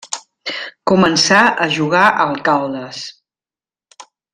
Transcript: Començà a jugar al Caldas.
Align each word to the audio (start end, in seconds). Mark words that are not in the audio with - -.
Començà 0.91 1.43
a 1.65 1.69
jugar 1.77 2.03
al 2.25 2.35
Caldas. 2.51 3.07